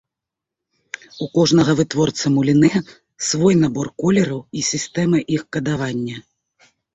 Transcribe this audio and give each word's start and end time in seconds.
У 1.25 1.25
кожнага 1.35 1.75
вытворцы 1.79 2.25
мулінэ 2.37 2.71
свой 3.27 3.53
набор 3.65 3.87
колераў 4.05 4.41
і 4.61 4.65
сістэма 4.71 5.17
іх 5.37 5.45
кадавання. 5.59 6.17